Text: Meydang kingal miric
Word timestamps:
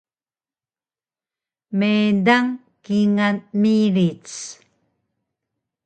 Meydang 1.79 2.47
kingal 2.85 3.35
miric 3.61 4.25